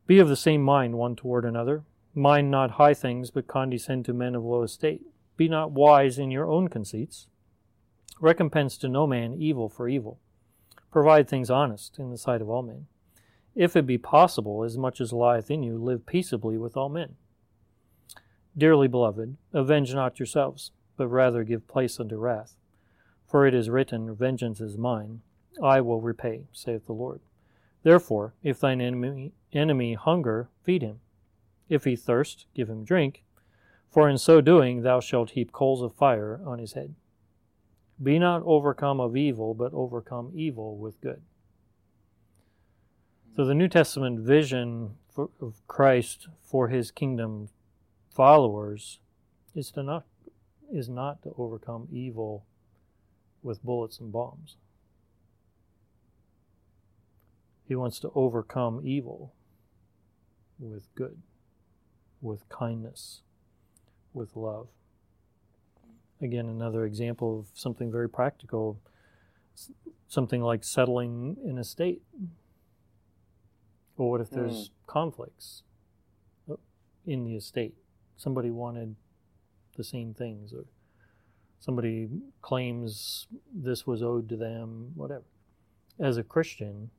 Be 0.06 0.20
of 0.20 0.30
the 0.30 0.36
same 0.36 0.62
mind 0.62 0.96
one 0.96 1.16
toward 1.16 1.46
another. 1.46 1.84
Mind 2.18 2.50
not 2.50 2.72
high 2.72 2.94
things, 2.94 3.30
but 3.30 3.46
condescend 3.46 4.06
to 4.06 4.14
men 4.14 4.36
of 4.36 4.44
low 4.44 4.64
estate. 4.64 5.02
Be 5.36 5.50
not 5.50 5.72
wise 5.72 6.18
in 6.18 6.32
your 6.32 6.50
own 6.50 6.70
conceits. 6.70 7.28
Recompense 8.22 8.78
to 8.78 8.88
no 8.88 9.06
man 9.06 9.34
evil 9.34 9.68
for 9.68 9.90
evil. 9.90 10.20
Provide 10.92 11.28
things 11.28 11.50
honest 11.50 12.00
in 12.00 12.12
the 12.12 12.18
sight 12.18 12.42
of 12.42 12.50
all 12.50 12.62
men. 12.62 12.88
If 13.54 13.76
it 13.76 13.86
be 13.86 13.98
possible, 13.98 14.64
as 14.64 14.78
much 14.78 15.02
as 15.02 15.12
lieth 15.12 15.52
in 15.52 15.62
you, 15.62 15.78
live 15.78 16.06
peaceably 16.06 16.58
with 16.58 16.78
all 16.78 16.88
men. 16.88 17.16
Dearly 18.58 18.88
beloved, 18.88 19.36
avenge 19.52 19.94
not 19.94 20.18
yourselves, 20.18 20.72
but 20.96 21.10
rather 21.10 21.44
give 21.44 21.68
place 21.68 22.00
unto 22.00 22.16
wrath. 22.16 22.56
For 23.28 23.46
it 23.46 23.54
is 23.54 23.70
written, 23.70 24.16
Vengeance 24.16 24.62
is 24.62 24.78
mine, 24.78 25.22
I 25.62 25.82
will 25.82 26.00
repay, 26.00 26.46
saith 26.54 26.86
the 26.86 26.94
Lord. 26.94 27.20
Therefore, 27.84 28.34
if 28.42 28.62
thine 28.62 28.80
enemy, 28.80 29.34
enemy 29.52 29.96
hunger, 29.96 30.48
feed 30.64 30.82
him. 30.82 31.02
If 31.70 31.84
he 31.84 31.96
thirst, 31.96 32.46
give 32.54 32.70
him 32.70 32.84
drink, 32.84 33.24
for 33.90 34.10
in 34.10 34.18
so 34.18 34.42
doing 34.42 34.82
thou 34.82 35.00
shalt 35.00 35.32
heap 35.32 35.52
coals 35.52 35.82
of 35.82 35.96
fire 35.96 36.42
on 36.46 36.60
his 36.60 36.74
head. 36.74 36.96
Be 38.02 38.20
not 38.20 38.44
overcome 38.46 39.00
of 39.00 39.16
evil, 39.16 39.54
but 39.54 39.74
overcome 39.74 40.32
evil 40.36 40.78
with 40.78 41.00
good. 41.02 41.22
So 43.36 43.46
the 43.46 43.56
New 43.56 43.68
Testament 43.68 44.20
vision 44.20 44.96
for, 45.14 45.30
of 45.42 45.66
Christ 45.68 46.28
for 46.42 46.68
his 46.68 46.92
kingdom 46.92 47.50
followers 48.14 49.00
is 49.54 49.72
to 49.72 49.84
not 49.84 50.06
is 50.72 50.90
not 50.90 51.22
to 51.24 51.34
overcome 51.38 51.88
evil 51.92 52.46
with 53.44 53.64
bullets 53.64 54.00
and 54.00 54.12
bombs. 54.12 54.58
He 57.68 57.76
wants 57.76 58.00
to 58.00 58.12
overcome 58.16 58.82
evil 58.84 59.34
with 60.60 60.94
good, 60.96 61.18
with 62.26 62.50
kindness, 62.50 63.22
with 64.14 64.36
love. 64.36 64.68
Again, 66.22 66.48
another 66.48 66.86
example 66.86 67.40
of 67.40 67.48
something 67.54 67.92
very 67.92 68.10
practical, 68.10 68.80
something 70.08 70.42
like 70.42 70.64
settling 70.64 71.38
an 71.46 71.58
estate. 71.58 72.02
Or 73.98 74.12
what 74.12 74.22
if 74.22 74.30
there's 74.30 74.70
mm. 74.70 74.72
conflicts 74.88 75.64
in 77.06 77.24
the 77.24 77.36
estate? 77.36 77.76
Somebody 78.18 78.50
wanted 78.50 78.96
the 79.78 79.84
same 79.84 80.14
things, 80.14 80.52
or 80.52 80.66
somebody 81.60 82.10
claims 82.42 83.28
this 83.54 83.86
was 83.86 84.02
owed 84.02 84.28
to 84.30 84.36
them, 84.36 84.92
whatever. 84.96 85.26
As 86.00 86.18
a 86.18 86.24
Christian, 86.24 86.90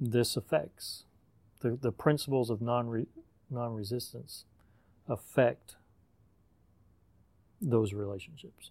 this 0.00 0.36
affects. 0.36 1.04
The, 1.60 1.76
the 1.80 1.92
principles 1.92 2.50
of 2.50 2.60
non 2.60 3.06
non 3.50 3.74
resistance 3.74 4.44
affect 5.08 5.76
those 7.60 7.92
relationships 7.92 8.70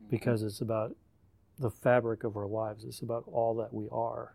mm-hmm. 0.00 0.10
because 0.10 0.42
it's 0.42 0.60
about 0.60 0.96
the 1.58 1.70
fabric 1.70 2.24
of 2.24 2.36
our 2.36 2.46
lives. 2.46 2.84
It's 2.84 3.00
about 3.00 3.24
all 3.26 3.54
that 3.56 3.74
we 3.74 3.88
are 3.92 4.34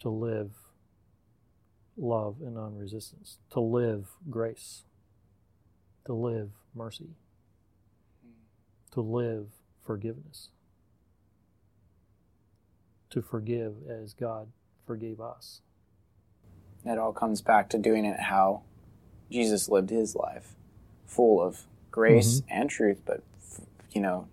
to 0.00 0.08
live 0.08 0.50
love 1.96 2.36
and 2.40 2.54
non 2.54 2.76
resistance, 2.76 3.38
to 3.52 3.60
live 3.60 4.08
grace, 4.28 4.84
to 6.06 6.12
live 6.12 6.50
mercy, 6.74 7.10
mm. 8.26 8.92
to 8.92 9.00
live 9.00 9.46
forgiveness 9.84 10.50
to 13.16 13.22
forgive 13.22 13.76
as 13.88 14.12
God 14.12 14.48
forgave 14.86 15.22
us. 15.22 15.62
It 16.84 16.98
all 16.98 17.14
comes 17.14 17.40
back 17.40 17.70
to 17.70 17.78
doing 17.78 18.04
it 18.04 18.20
how 18.20 18.60
Jesus 19.30 19.70
lived 19.70 19.88
his 19.88 20.14
life, 20.14 20.54
full 21.06 21.42
of 21.42 21.62
grace 21.90 22.42
mm-hmm. 22.42 22.60
and 22.60 22.68
truth, 22.68 23.00
but, 23.06 23.22
you 23.90 24.02
know, 24.02 24.28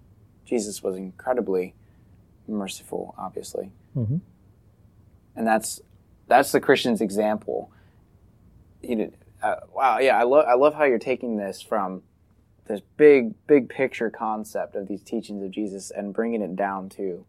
Jesus 0.45 0.83
was 0.83 0.97
incredibly 0.97 1.75
merciful, 2.45 3.15
obviously. 3.17 3.71
Mm-hmm. 3.95 4.17
And 5.37 5.47
that's 5.47 5.79
that's 6.27 6.51
the 6.51 6.59
Christian's 6.59 6.99
example. 6.99 7.71
You 8.81 8.95
know, 8.97 9.11
uh, 9.41 9.55
wow, 9.73 9.99
yeah, 9.99 10.19
I 10.19 10.23
love 10.23 10.45
I 10.45 10.55
love 10.55 10.75
how 10.75 10.83
you're 10.83 10.99
taking 10.99 11.37
this 11.37 11.61
from 11.61 12.03
this 12.65 12.81
big 12.97 13.33
big 13.47 13.69
picture 13.69 14.09
concept 14.09 14.75
of 14.75 14.89
these 14.89 15.01
teachings 15.01 15.41
of 15.41 15.51
Jesus 15.51 15.89
and 15.89 16.13
bringing 16.13 16.41
it 16.41 16.57
down 16.57 16.89
to 16.89 17.25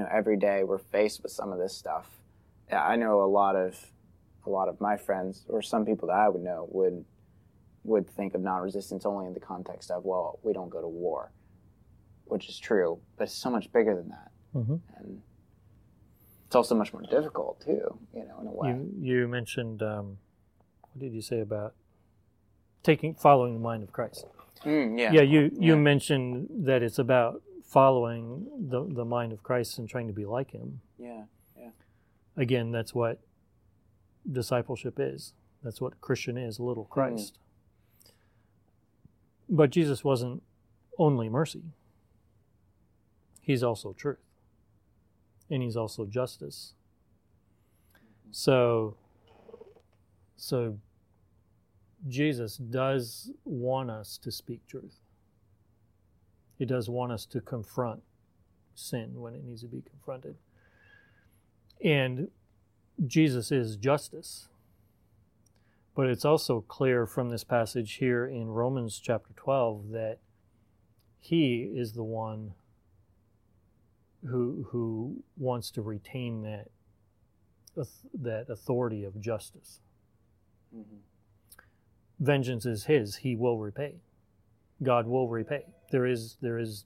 you 0.00 0.06
know 0.06 0.10
every 0.10 0.38
day 0.38 0.64
we're 0.64 0.78
faced 0.78 1.22
with 1.22 1.30
some 1.30 1.52
of 1.52 1.58
this 1.58 1.76
stuff. 1.76 2.08
I 2.72 2.96
know 2.96 3.22
a 3.22 3.26
lot 3.26 3.54
of 3.54 3.78
a 4.46 4.50
lot 4.50 4.68
of 4.68 4.80
my 4.80 4.96
friends 4.96 5.44
or 5.46 5.60
some 5.60 5.84
people 5.84 6.08
that 6.08 6.14
I 6.14 6.28
would 6.30 6.42
know 6.42 6.66
would 6.70 7.04
would 7.84 8.08
think 8.08 8.34
of 8.34 8.40
non-resistance 8.40 9.04
only 9.04 9.26
in 9.26 9.34
the 9.34 9.40
context 9.40 9.90
of 9.90 10.04
well 10.06 10.38
we 10.42 10.54
don't 10.54 10.70
go 10.70 10.80
to 10.80 10.88
war, 10.88 11.32
which 12.24 12.48
is 12.48 12.58
true, 12.58 12.98
but 13.18 13.24
it's 13.24 13.34
so 13.34 13.50
much 13.50 13.70
bigger 13.72 13.94
than 13.94 14.08
that, 14.08 14.30
mm-hmm. 14.54 14.76
and 14.96 15.20
it's 16.46 16.56
also 16.56 16.74
much 16.74 16.94
more 16.94 17.02
difficult 17.02 17.60
too. 17.60 17.98
You 18.14 18.24
know, 18.24 18.38
in 18.40 18.46
a 18.46 18.50
way. 18.50 18.68
You, 18.70 19.18
you 19.18 19.28
mentioned 19.28 19.82
um, 19.82 20.16
what 20.80 21.00
did 21.00 21.12
you 21.12 21.20
say 21.20 21.40
about 21.40 21.74
taking 22.82 23.14
following 23.14 23.52
the 23.52 23.60
mind 23.60 23.82
of 23.82 23.92
Christ? 23.92 24.24
Mm, 24.64 24.98
yeah. 24.98 25.12
Yeah. 25.12 25.20
You 25.20 25.40
you 25.58 25.74
yeah. 25.74 25.74
mentioned 25.74 26.48
that 26.64 26.82
it's 26.82 26.98
about 26.98 27.42
following 27.70 28.48
the, 28.58 28.84
the 28.84 29.04
mind 29.04 29.32
of 29.32 29.44
Christ 29.44 29.78
and 29.78 29.88
trying 29.88 30.08
to 30.08 30.12
be 30.12 30.26
like 30.26 30.50
him. 30.50 30.80
Yeah, 30.98 31.22
yeah. 31.56 31.70
Again, 32.36 32.72
that's 32.72 32.92
what 32.94 33.20
discipleship 34.30 34.94
is. 34.98 35.34
That's 35.62 35.80
what 35.80 36.00
Christian 36.00 36.36
is, 36.36 36.58
little. 36.58 36.84
Christ. 36.84 37.38
Mm. 38.04 38.10
But 39.50 39.70
Jesus 39.70 40.02
wasn't 40.02 40.42
only 40.98 41.28
mercy. 41.28 41.62
He's 43.40 43.62
also 43.62 43.92
truth. 43.92 44.18
And 45.48 45.62
he's 45.62 45.76
also 45.76 46.04
justice. 46.06 46.74
Mm-hmm. 47.94 48.32
So 48.32 48.96
so 50.36 50.78
Jesus 52.08 52.56
does 52.56 53.30
want 53.44 53.90
us 53.90 54.18
to 54.18 54.30
speak 54.30 54.66
truth. 54.66 54.99
He 56.60 56.66
does 56.66 56.90
want 56.90 57.10
us 57.10 57.24
to 57.24 57.40
confront 57.40 58.02
sin 58.74 59.14
when 59.14 59.32
it 59.32 59.42
needs 59.42 59.62
to 59.62 59.66
be 59.66 59.80
confronted. 59.80 60.36
And 61.82 62.28
Jesus 63.06 63.50
is 63.50 63.76
justice. 63.76 64.48
But 65.94 66.08
it's 66.08 66.26
also 66.26 66.60
clear 66.60 67.06
from 67.06 67.30
this 67.30 67.44
passage 67.44 67.94
here 67.94 68.26
in 68.26 68.48
Romans 68.48 69.00
chapter 69.02 69.32
12 69.36 69.92
that 69.92 70.18
he 71.18 71.72
is 71.74 71.94
the 71.94 72.04
one 72.04 72.52
who, 74.28 74.66
who 74.68 75.24
wants 75.38 75.70
to 75.70 75.80
retain 75.80 76.42
that, 76.42 76.68
that 78.12 78.50
authority 78.50 79.04
of 79.04 79.18
justice. 79.18 79.80
Mm-hmm. 80.76 80.96
Vengeance 82.18 82.66
is 82.66 82.84
his, 82.84 83.16
he 83.16 83.34
will 83.34 83.56
repay. 83.56 83.94
God 84.82 85.06
will 85.06 85.26
repay. 85.26 85.64
There 85.90 86.06
is 86.06 86.36
there 86.40 86.58
is 86.58 86.84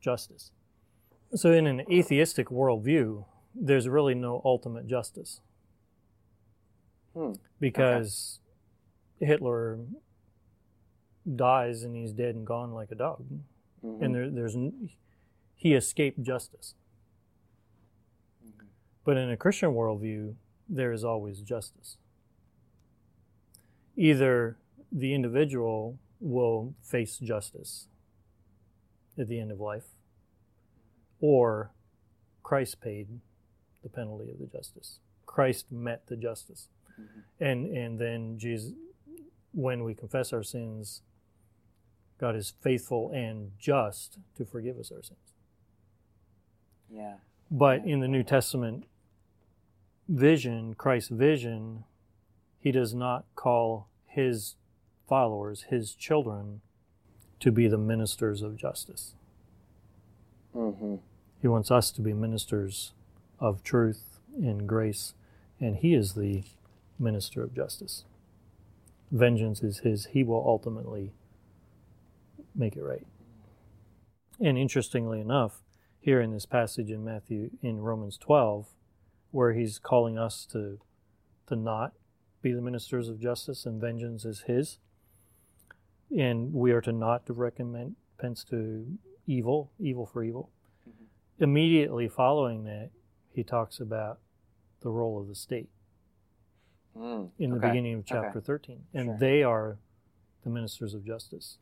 justice. 0.00 0.50
So 1.34 1.52
in 1.52 1.66
an 1.66 1.82
atheistic 1.90 2.48
worldview, 2.48 3.24
there's 3.54 3.88
really 3.88 4.14
no 4.14 4.40
ultimate 4.44 4.86
justice. 4.86 5.40
Hmm. 7.14 7.32
Because 7.58 8.40
okay. 9.18 9.32
Hitler 9.32 9.78
dies 11.34 11.82
and 11.82 11.96
he's 11.96 12.12
dead 12.12 12.34
and 12.34 12.46
gone 12.46 12.72
like 12.72 12.90
a 12.92 12.94
dog. 12.94 13.24
Mm-hmm. 13.84 14.04
And 14.04 14.14
there, 14.14 14.30
there's 14.30 14.56
he 15.54 15.74
escaped 15.74 16.22
justice. 16.22 16.74
Mm-hmm. 18.46 18.66
But 19.04 19.16
in 19.16 19.30
a 19.30 19.36
Christian 19.36 19.70
worldview, 19.70 20.34
there 20.68 20.92
is 20.92 21.04
always 21.04 21.40
justice. 21.40 21.96
Either 23.96 24.58
the 24.92 25.14
individual 25.14 25.98
will 26.20 26.74
face 26.82 27.18
justice 27.18 27.88
at 29.18 29.28
the 29.28 29.40
end 29.40 29.50
of 29.50 29.60
life, 29.60 29.86
or 31.20 31.70
Christ 32.42 32.80
paid 32.80 33.08
the 33.82 33.88
penalty 33.88 34.30
of 34.30 34.38
the 34.38 34.46
justice. 34.46 34.98
Christ 35.24 35.66
met 35.70 36.06
the 36.06 36.16
justice. 36.16 36.68
Mm-hmm. 37.00 37.44
And 37.44 37.76
and 37.76 37.98
then 37.98 38.38
Jesus 38.38 38.72
when 39.56 39.84
we 39.84 39.94
confess 39.94 40.34
our 40.34 40.42
sins, 40.42 41.00
God 42.18 42.36
is 42.36 42.52
faithful 42.60 43.10
and 43.10 43.52
just 43.58 44.18
to 44.36 44.44
forgive 44.44 44.78
us 44.78 44.92
our 44.92 45.02
sins. 45.02 45.32
Yeah. 46.90 47.14
But 47.50 47.84
in 47.86 48.00
the 48.00 48.08
New 48.08 48.22
Testament 48.22 48.84
vision, 50.08 50.74
Christ's 50.74 51.08
vision, 51.08 51.84
he 52.58 52.70
does 52.70 52.94
not 52.94 53.24
call 53.34 53.88
his 54.04 54.56
followers, 55.08 55.66
his 55.70 55.94
children, 55.94 56.60
to 57.40 57.52
be 57.52 57.68
the 57.68 57.78
ministers 57.78 58.42
of 58.42 58.56
justice. 58.56 59.14
Mm-hmm. 60.54 60.96
He 61.40 61.48
wants 61.48 61.70
us 61.70 61.90
to 61.92 62.00
be 62.00 62.12
ministers 62.12 62.92
of 63.38 63.62
truth 63.62 64.18
and 64.36 64.66
grace, 64.66 65.14
and 65.60 65.76
he 65.76 65.94
is 65.94 66.14
the 66.14 66.44
minister 66.98 67.42
of 67.42 67.54
justice. 67.54 68.04
Vengeance 69.10 69.62
is 69.62 69.78
his, 69.78 70.06
he 70.06 70.24
will 70.24 70.42
ultimately 70.46 71.12
make 72.54 72.76
it 72.76 72.82
right. 72.82 73.06
And 74.40 74.58
interestingly 74.58 75.20
enough, 75.20 75.62
here 76.00 76.20
in 76.20 76.32
this 76.32 76.46
passage 76.46 76.90
in 76.90 77.04
Matthew 77.04 77.50
in 77.62 77.80
Romans 77.80 78.16
12, 78.18 78.66
where 79.30 79.52
he's 79.52 79.78
calling 79.78 80.18
us 80.18 80.46
to 80.52 80.78
to 81.46 81.56
not 81.56 81.92
be 82.42 82.52
the 82.52 82.60
ministers 82.60 83.08
of 83.08 83.20
justice 83.20 83.66
and 83.66 83.80
vengeance 83.80 84.24
is 84.24 84.42
his, 84.42 84.78
and 86.16 86.52
we 86.52 86.72
are 86.72 86.80
to 86.80 86.92
not 86.92 87.24
direct 87.26 87.58
recompense 87.58 88.44
to 88.44 88.86
evil, 89.26 89.70
evil 89.78 90.06
for 90.06 90.22
evil. 90.22 90.50
Mm-hmm. 90.88 91.44
Immediately 91.44 92.08
following 92.08 92.64
that, 92.64 92.90
he 93.32 93.42
talks 93.42 93.80
about 93.80 94.18
the 94.80 94.90
role 94.90 95.20
of 95.20 95.28
the 95.28 95.34
state 95.34 95.68
mm, 96.96 97.28
in 97.38 97.50
the 97.50 97.56
okay. 97.56 97.68
beginning 97.68 97.94
of 97.94 98.06
chapter 98.06 98.38
okay. 98.38 98.46
13. 98.46 98.78
And 98.94 99.04
sure. 99.06 99.16
they 99.18 99.42
are 99.42 99.78
the 100.44 100.50
ministers 100.50 100.94
of 100.94 101.04
justice. 101.04 101.58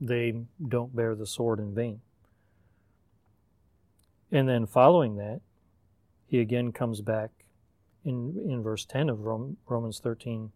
They 0.00 0.34
don't 0.68 0.94
bear 0.94 1.14
the 1.14 1.26
sword 1.26 1.58
in 1.58 1.74
vain. 1.74 2.00
And 4.32 4.48
then 4.48 4.66
following 4.66 5.16
that, 5.16 5.40
he 6.26 6.40
again 6.40 6.72
comes 6.72 7.00
back 7.00 7.30
in, 8.04 8.36
in 8.48 8.62
verse 8.62 8.84
10 8.84 9.08
of 9.08 9.20
Romans 9.20 10.00
13 10.00 10.50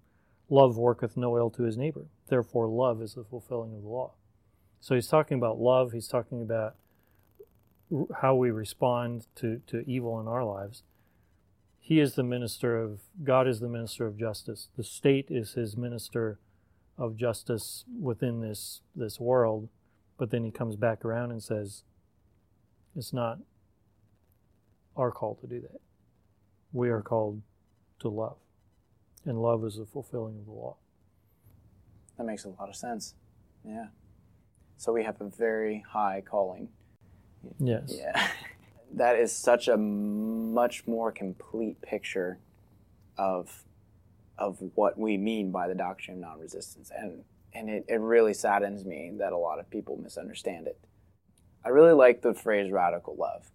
love 0.50 0.76
worketh 0.76 1.16
no 1.16 1.38
ill 1.38 1.50
to 1.50 1.62
his 1.62 1.78
neighbor. 1.78 2.06
Therefore, 2.28 2.66
love 2.66 3.00
is 3.00 3.14
the 3.14 3.24
fulfilling 3.24 3.74
of 3.74 3.82
the 3.82 3.88
law. 3.88 4.12
So 4.80 4.94
he's 4.94 5.08
talking 5.08 5.38
about 5.38 5.58
love, 5.58 5.92
he's 5.92 6.08
talking 6.08 6.42
about 6.42 6.74
how 8.20 8.34
we 8.34 8.50
respond 8.50 9.26
to, 9.36 9.60
to 9.66 9.88
evil 9.88 10.20
in 10.20 10.28
our 10.28 10.44
lives. 10.44 10.82
He 11.80 11.98
is 12.00 12.14
the 12.14 12.22
minister 12.22 12.76
of, 12.76 13.00
God 13.24 13.48
is 13.48 13.60
the 13.60 13.68
minister 13.68 14.06
of 14.06 14.18
justice. 14.18 14.68
The 14.76 14.84
state 14.84 15.26
is 15.28 15.54
his 15.54 15.76
minister 15.76 16.38
of 16.96 17.16
justice 17.16 17.84
within 18.00 18.40
this, 18.40 18.82
this 18.94 19.18
world. 19.18 19.68
But 20.18 20.30
then 20.30 20.44
he 20.44 20.50
comes 20.50 20.76
back 20.76 21.04
around 21.04 21.30
and 21.30 21.42
says, 21.42 21.82
it's 22.96 23.12
not 23.12 23.38
our 24.96 25.10
call 25.10 25.34
to 25.36 25.46
do 25.46 25.60
that. 25.60 25.80
We 26.72 26.90
are 26.90 27.02
called 27.02 27.42
to 28.00 28.08
love. 28.08 28.36
And 29.24 29.40
love 29.40 29.64
is 29.64 29.76
the 29.76 29.86
fulfilling 29.86 30.38
of 30.38 30.46
the 30.46 30.52
law. 30.52 30.76
That 32.16 32.24
makes 32.24 32.44
a 32.44 32.48
lot 32.48 32.68
of 32.68 32.76
sense. 32.76 33.14
Yeah. 33.64 33.86
So 34.76 34.92
we 34.92 35.04
have 35.04 35.20
a 35.20 35.28
very 35.28 35.84
high 35.88 36.22
calling. 36.26 36.68
Yes. 37.58 37.94
Yeah. 37.96 38.28
that 38.94 39.16
is 39.16 39.34
such 39.34 39.68
a 39.68 39.76
much 39.76 40.86
more 40.86 41.12
complete 41.12 41.80
picture 41.80 42.38
of 43.16 43.64
of 44.38 44.58
what 44.74 44.98
we 44.98 45.18
mean 45.18 45.50
by 45.50 45.68
the 45.68 45.74
doctrine 45.74 46.16
of 46.16 46.20
non-resistance 46.22 46.90
and 46.96 47.22
and 47.52 47.68
it, 47.68 47.84
it 47.88 48.00
really 48.00 48.32
saddens 48.32 48.84
me 48.84 49.12
that 49.18 49.32
a 49.32 49.36
lot 49.36 49.58
of 49.58 49.68
people 49.70 49.98
misunderstand 50.02 50.66
it 50.66 50.78
i 51.64 51.68
really 51.68 51.92
like 51.92 52.22
the 52.22 52.32
phrase 52.32 52.70
radical 52.72 53.14
love 53.16 53.50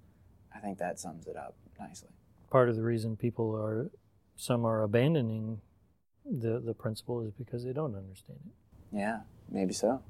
i 0.56 0.60
think 0.60 0.78
that 0.78 1.00
sums 1.00 1.28
it 1.28 1.36
up 1.36 1.56
nicely 1.80 2.10
part 2.50 2.70
of 2.70 2.76
the 2.76 2.84
reason 2.84 3.16
people 3.16 3.56
are 3.56 3.90
some 4.36 4.66
are 4.66 4.84
abandoning 4.84 5.62
the 6.26 6.60
the 6.60 6.74
principle 6.74 7.22
is 7.22 7.32
because 7.34 7.64
they 7.64 7.74
don't 7.74 7.96
understand 7.96 8.40
it. 8.46 8.98
Yeah, 8.98 9.20
maybe 9.50 9.74
so. 9.74 10.02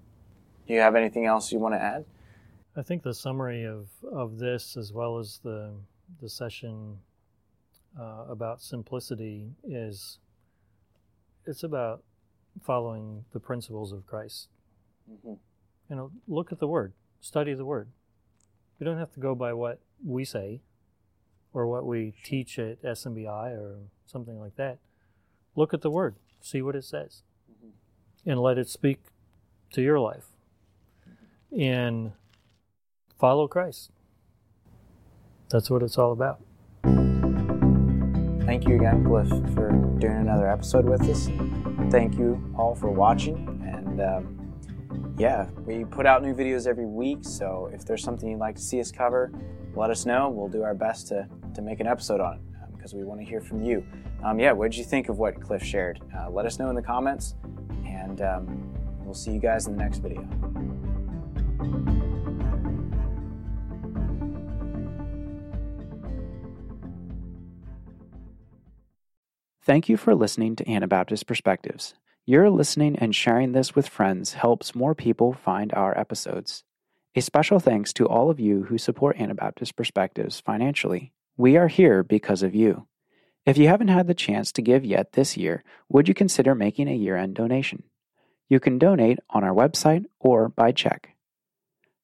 Do 0.67 0.73
you 0.73 0.79
have 0.79 0.95
anything 0.95 1.25
else 1.25 1.51
you 1.51 1.59
want 1.59 1.75
to 1.75 1.81
add? 1.81 2.05
I 2.75 2.81
think 2.81 3.03
the 3.03 3.13
summary 3.13 3.63
of, 3.63 3.87
of 4.11 4.37
this, 4.37 4.75
as 4.75 4.91
well 4.91 5.17
as 5.17 5.39
the 5.43 5.73
the 6.21 6.29
session 6.29 6.97
uh, 7.99 8.25
about 8.29 8.61
simplicity, 8.61 9.51
is 9.63 10.19
it's 11.45 11.63
about 11.63 12.03
following 12.63 13.25
the 13.33 13.39
principles 13.39 13.91
of 13.91 14.05
Christ. 14.07 14.49
Mm-hmm. 15.11 15.33
You 15.89 15.95
know, 15.95 16.11
look 16.27 16.51
at 16.51 16.59
the 16.59 16.67
Word, 16.67 16.93
study 17.21 17.53
the 17.53 17.65
Word. 17.65 17.89
You 18.79 18.85
don't 18.85 18.97
have 18.97 19.13
to 19.13 19.19
go 19.19 19.35
by 19.35 19.53
what 19.53 19.79
we 20.03 20.25
say 20.25 20.61
or 21.55 21.65
what 21.65 21.85
we 21.85 22.13
teach 22.23 22.59
at 22.59 22.83
SMBI 22.83 23.57
or 23.57 23.77
something 24.05 24.37
like 24.39 24.57
that. 24.57 24.77
Look 25.55 25.73
at 25.73 25.81
the 25.81 25.89
Word, 25.89 26.15
see 26.41 26.61
what 26.61 26.75
it 26.75 26.83
says, 26.83 27.23
mm-hmm. 27.49 28.29
and 28.29 28.41
let 28.41 28.57
it 28.57 28.67
speak 28.67 28.99
to 29.71 29.81
your 29.81 29.99
life. 29.99 30.25
And 31.57 32.11
follow 33.17 33.47
Christ. 33.47 33.89
That's 35.49 35.69
what 35.69 35.81
it's 35.81 35.97
all 35.97 36.11
about. 36.11 36.41
Thank 38.45 38.67
you 38.67 38.75
again, 38.75 39.05
Cliff, 39.05 39.29
for 39.53 39.71
doing 39.99 40.17
another 40.17 40.49
episode 40.49 40.85
with 40.85 41.01
us. 41.03 41.29
Thank 41.89 42.17
you 42.17 42.53
all 42.57 42.75
for 42.75 42.91
watching. 42.91 43.61
And 43.65 44.01
um, 44.01 44.44
yeah, 45.17 45.49
we 45.65 45.85
put 45.85 46.05
out 46.05 46.23
new 46.23 46.33
videos 46.33 46.67
every 46.67 46.85
week. 46.85 47.19
So 47.21 47.69
if 47.73 47.85
there's 47.85 48.03
something 48.03 48.29
you'd 48.29 48.39
like 48.39 48.55
to 48.55 48.61
see 48.61 48.79
us 48.79 48.91
cover, 48.91 49.31
let 49.75 49.89
us 49.89 50.05
know. 50.05 50.29
We'll 50.29 50.49
do 50.49 50.63
our 50.63 50.75
best 50.75 51.07
to, 51.07 51.27
to 51.53 51.61
make 51.61 51.79
an 51.79 51.87
episode 51.87 52.19
on 52.19 52.35
it 52.35 52.41
because 52.73 52.93
um, 52.93 52.99
we 52.99 53.05
want 53.05 53.21
to 53.21 53.25
hear 53.25 53.41
from 53.41 53.63
you. 53.63 53.85
Um, 54.23 54.39
yeah, 54.39 54.51
what 54.51 54.71
did 54.71 54.77
you 54.77 54.83
think 54.83 55.09
of 55.09 55.17
what 55.17 55.39
Cliff 55.39 55.63
shared? 55.63 56.01
Uh, 56.17 56.29
let 56.29 56.45
us 56.45 56.59
know 56.59 56.69
in 56.69 56.75
the 56.75 56.81
comments, 56.81 57.35
and 57.85 58.21
um, 58.21 58.73
we'll 59.03 59.13
see 59.13 59.31
you 59.31 59.39
guys 59.39 59.67
in 59.67 59.77
the 59.77 59.83
next 59.83 59.99
video. 59.99 60.27
Thank 69.63 69.89
you 69.89 69.97
for 69.97 70.13
listening 70.13 70.55
to 70.57 70.69
Anabaptist 70.69 71.25
Perspectives. 71.25 71.95
Your 72.27 72.49
listening 72.49 72.97
and 72.97 73.13
sharing 73.13 73.51
this 73.51 73.75
with 73.75 73.87
friends 73.87 74.33
helps 74.33 74.73
more 74.73 74.95
people 74.95 75.33
find 75.33 75.71
our 75.73 75.95
episodes. 75.95 76.63
A 77.13 77.21
special 77.21 77.59
thanks 77.59 77.93
to 77.93 78.07
all 78.07 78.31
of 78.31 78.39
you 78.39 78.63
who 78.63 78.79
support 78.79 79.19
Anabaptist 79.19 79.75
Perspectives 79.75 80.39
financially. 80.39 81.13
We 81.37 81.55
are 81.55 81.67
here 81.67 82.01
because 82.01 82.41
of 82.41 82.55
you. 82.55 82.87
If 83.45 83.59
you 83.59 83.67
haven't 83.67 83.89
had 83.89 84.07
the 84.07 84.15
chance 84.15 84.51
to 84.53 84.63
give 84.63 84.83
yet 84.83 85.11
this 85.11 85.37
year, 85.37 85.63
would 85.87 86.07
you 86.07 86.15
consider 86.15 86.55
making 86.55 86.87
a 86.87 86.95
year 86.95 87.15
end 87.15 87.35
donation? 87.35 87.83
You 88.49 88.59
can 88.59 88.79
donate 88.79 89.19
on 89.29 89.43
our 89.43 89.53
website 89.53 90.05
or 90.19 90.49
by 90.49 90.71
check. 90.71 91.11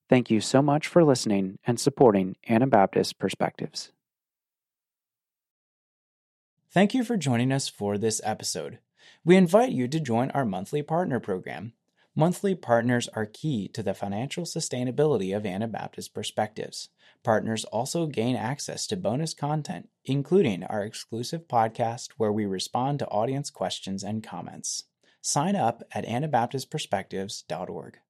Thank 0.08 0.30
you 0.30 0.40
so 0.40 0.62
much 0.62 0.88
for 0.88 1.04
listening 1.04 1.58
and 1.66 1.80
supporting 1.80 2.36
Anabaptist 2.48 3.18
Perspectives. 3.18 3.92
Thank 6.72 6.94
you 6.94 7.04
for 7.04 7.18
joining 7.18 7.52
us 7.52 7.68
for 7.68 7.98
this 7.98 8.22
episode. 8.24 8.78
We 9.24 9.38
invite 9.38 9.72
you 9.72 9.88
to 9.88 10.00
join 10.00 10.32
our 10.32 10.46
monthly 10.46 10.82
partner 10.82 11.20
program. 11.20 11.74
Monthly 12.14 12.56
partners 12.56 13.08
are 13.14 13.26
key 13.26 13.70
to 13.70 13.82
the 13.82 13.94
financial 13.94 14.44
sustainability 14.44 15.36
of 15.36 15.46
Anabaptist 15.46 16.14
Perspectives. 16.14 16.90
Partners 17.24 17.64
also 17.66 18.06
gain 18.08 18.36
access 18.36 18.86
to 18.88 18.98
bonus 18.98 19.34
content, 19.34 19.88
including 20.04 20.66
our 20.66 20.84
exclusive 20.84 21.48
podcast 21.48 22.10
where 22.18 22.32
we 22.34 22.46
respond 22.46 23.00
to 23.00 23.08
audience 23.08 23.50
questions 23.50 24.04
and 24.04 24.24
comments. 24.24 24.84
Sign 25.22 25.56
up 25.56 25.84
at 25.94 26.06
AnabaptistPerspectives.org. 26.06 28.02